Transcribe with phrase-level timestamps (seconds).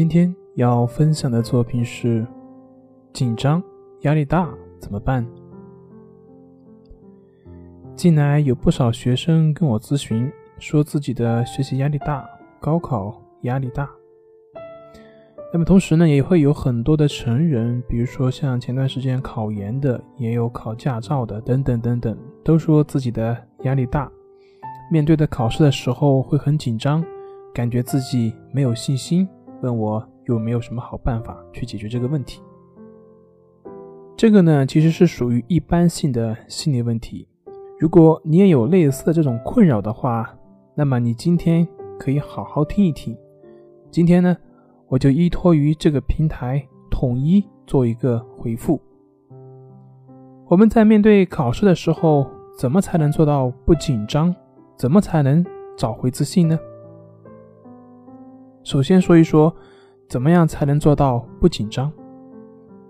[0.00, 2.26] 今天要分享的作品是：
[3.12, 3.62] 紧张、
[4.00, 5.26] 压力大怎么办？
[7.94, 12.26] 近来有不少学生跟我咨询，说自己的学习压力大，
[12.58, 13.86] 高考压力大。
[15.52, 24.10] 那么同时呢，也会有很多的成人，比如说像前段时间考研的，也有考驾照的，等等等等，都说自己的压力大，
[24.90, 27.04] 面对的考试的时候会很紧张，
[27.52, 29.28] 感觉自己没有信心。
[29.62, 32.42] 问我有没有什么好办法去解决这个问题？
[34.16, 37.26] 这个呢，其实是属于一般性的心理问题。
[37.78, 40.36] 如果你也有类似的这种困扰的话，
[40.74, 41.66] 那么你今天
[41.98, 43.16] 可以好好听一听。
[43.90, 44.36] 今天呢，
[44.88, 48.80] 我就依托于这个平台，统一做一个回复。
[50.46, 52.26] 我们在面对考试的时候，
[52.58, 54.34] 怎么才能做到不紧张？
[54.76, 55.44] 怎么才能
[55.76, 56.58] 找回自信呢？
[58.62, 59.54] 首先说一说，
[60.08, 61.90] 怎么样才能做到不紧张？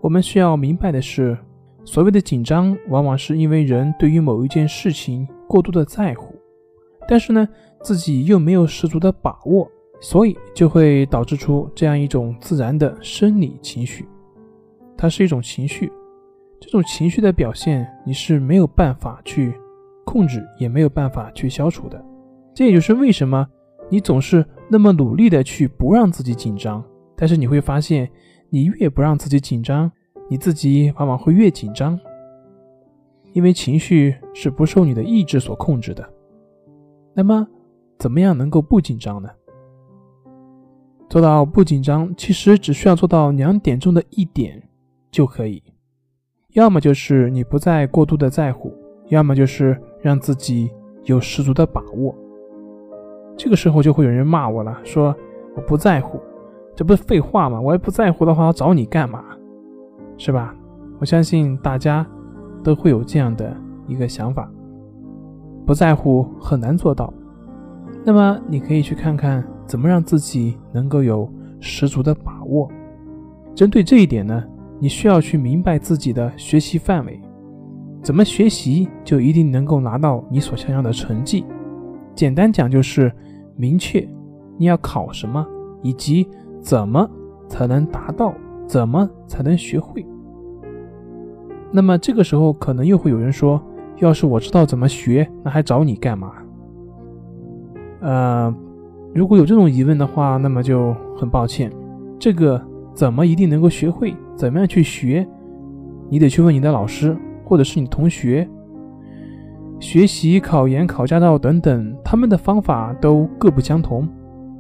[0.01, 1.39] 我们需要明白的是，
[1.85, 6.35] 所谓的紧张，往往是因为人对于某一件事情过度的在乎，
[7.07, 7.49] 但是呢，
[7.83, 14.09] 自己又没有十足的把握，所以就会导致出这样一种自然的生理情绪。
[14.97, 15.91] 它是一种情绪，
[16.61, 19.55] 这种情绪的表现，你是没有办法去
[20.05, 22.05] 控制，也没有办法去消除的。
[22.55, 23.47] 这也就是为什么。
[23.91, 26.83] 你总是那么努力的去不让自己紧张，
[27.15, 28.09] 但是你会发现，
[28.49, 29.91] 你越不让自己紧张，
[30.29, 31.99] 你自己往往会越紧张。
[33.33, 36.09] 因为情绪是不受你的意志所控制的。
[37.15, 37.47] 那么，
[37.99, 39.29] 怎么样能够不紧张呢？
[41.09, 44.63] 做到不紧张，其实只需要做到两点中的一点
[45.11, 45.63] 就可以。
[46.55, 48.73] 要么就是你不再过度的在乎，
[49.09, 50.71] 要么就是让自己
[51.05, 52.15] 有十足的把握。
[53.43, 55.17] 这个时候就会有人骂我了，说
[55.57, 56.21] 我不在乎，
[56.77, 57.59] 这不是废话吗？
[57.59, 59.25] 我也不在乎的话，找你干嘛？
[60.19, 60.55] 是吧？
[60.99, 62.07] 我相信大家
[62.63, 63.57] 都会有这样的
[63.87, 64.47] 一个想法，
[65.65, 67.11] 不在乎很难做到。
[68.05, 71.27] 那么你可以去看看怎么让自己能够有
[71.61, 72.71] 十足的把握。
[73.55, 74.45] 针对这一点呢，
[74.79, 77.19] 你需要去明白自己的学习范围，
[78.03, 81.47] 怎么学习就一定能够拿到你所想要的成绩。
[82.15, 83.11] 简单讲就是。
[83.61, 84.09] 明确
[84.57, 85.47] 你要考什么，
[85.83, 86.27] 以及
[86.63, 87.07] 怎么
[87.47, 88.33] 才能达到，
[88.67, 90.05] 怎么才能学会。
[91.71, 93.61] 那么这个时候可能又会有人说
[94.01, 96.33] ：“要是我知道怎么学，那还找你干嘛？”
[98.01, 98.55] 呃，
[99.15, 101.71] 如果有这种疑问的话，那么就很抱歉，
[102.19, 102.59] 这个
[102.95, 104.15] 怎么一定能够学会？
[104.35, 105.29] 怎么样去学？
[106.09, 108.49] 你得去问你的老师，或者是你同学。
[109.81, 114.07] 学习、考研、考驾照等等，他们的方法都各不相同，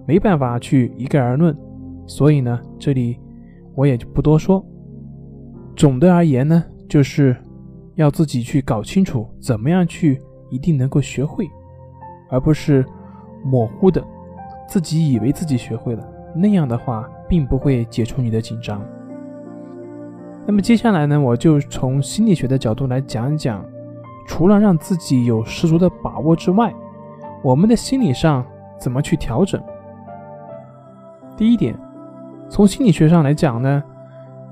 [0.06, 1.54] 没办法去一概而论。
[2.06, 3.18] 所以呢，这里
[3.74, 4.64] 我也就不多说。
[5.76, 7.36] 总的而言呢，就是
[7.96, 10.18] 要自己去搞清楚怎么样去
[10.50, 11.46] 一定能够学会，
[12.30, 12.82] 而不是
[13.44, 14.02] 模糊的
[14.66, 16.02] 自己以为自己学会了，
[16.34, 18.82] 那样的话并不会解除你的紧张。
[20.46, 23.62] 那么接下来呢，我就从心理学的角度来讲一讲。
[24.30, 26.72] 除了让自己有十足的把握之外，
[27.42, 28.46] 我们的心理上
[28.78, 29.60] 怎么去调整？
[31.36, 31.76] 第一点，
[32.48, 33.82] 从心理学上来讲呢，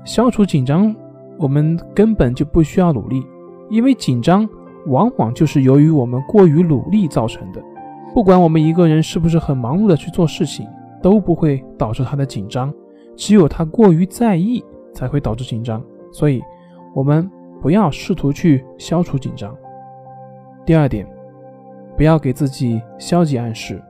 [0.03, 0.93] 消除紧张，
[1.37, 3.25] 我们根本就不需要努力，
[3.69, 4.47] 因为紧张
[4.87, 7.63] 往往就是由于我们过于努力造成的。
[8.13, 10.67] 不管我们一个人是不是很忙碌的去做事情，
[11.01, 12.71] 都不会导致他的紧张，
[13.15, 14.61] 只有他过于在意
[14.93, 15.81] 才会导致紧张。
[16.11, 16.43] 所以，
[16.93, 19.55] 我们不要试图去消除紧张。
[20.69, 21.03] 第二点，
[21.97, 23.81] 不要给自己消极暗示，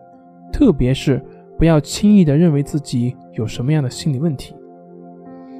[0.49, 1.21] 特别是
[1.57, 4.55] 不要轻易的认为自己有什么样的心理问题。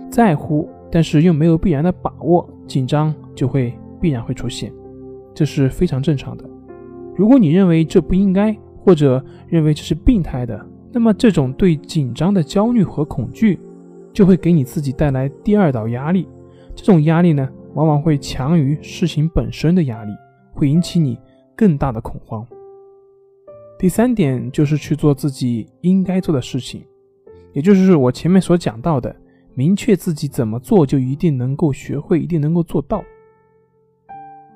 [0.10, 4.72] 在乎，但是又没有必然的把握，紧张就会必然会出现，
[5.34, 6.46] 这是非常正常的。
[7.18, 13.60] 如果你认为这不应该，或者认为这是病态的，那么这种对紧张的焦虑和恐惧，
[14.14, 16.30] 就会给你自己带来第二道压力。
[16.74, 20.14] 这种压力呢，往往会强于事情本身的压力。
[20.60, 21.18] 会引起你
[21.56, 22.46] 更大的恐慌。
[23.78, 26.86] 第三点就是去做自己应该做的事情。
[27.54, 29.16] 也就是我前面所讲到的，
[29.54, 33.02] 明确自己怎么做，就一定能够学会，一定能够做到。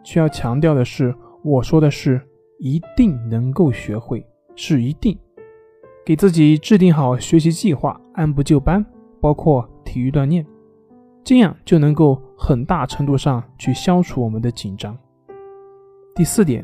[0.04, 2.22] 需要强调的是，我说的是
[2.60, 5.18] 一定能够学会，是一定。
[6.06, 8.86] 给自己制定好学习计划，按部就班，
[9.22, 10.46] 包括体育锻炼，
[11.24, 14.98] 这样就能够很大程度上去消除我们的紧张。
[16.16, 16.64] 第四点，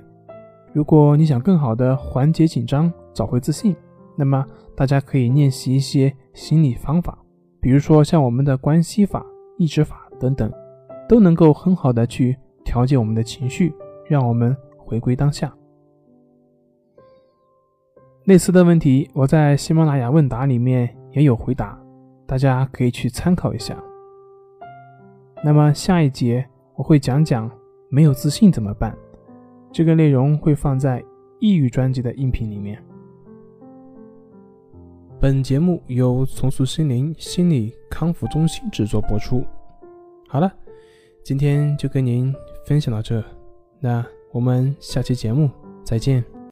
[0.74, 3.76] 如果你想更好的缓解紧张，找回自信，
[4.16, 7.18] 那么大家可以练习一些心理方法，
[7.60, 9.26] 比如说像我们的关系法、
[9.58, 10.54] 意志法等等，
[11.08, 13.74] 都能够很好的去调节我们的情绪，
[14.08, 15.52] 让我们回归当下。
[18.26, 21.76] 类似的问题，我在喜马拉雅问答里面也有回答，
[22.28, 23.76] 大家可以去参考一下。
[25.44, 27.50] 那么下一节我会讲讲
[27.90, 28.96] 没有自信怎么办，
[29.72, 31.04] 这个内容会放在
[31.40, 32.82] 抑郁专辑的音频里面。
[35.20, 39.44] 本节目由重塑心灵心理康复中心制作播出。
[40.28, 40.52] 好了，
[41.24, 42.34] 今天就跟您
[42.66, 43.24] 分享到这，
[43.80, 45.50] 那我们下期节目
[45.84, 46.39] 再见。